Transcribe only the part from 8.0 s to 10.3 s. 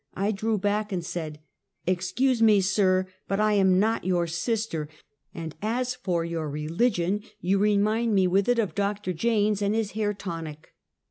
me with it of Doctor Jaynes and his hair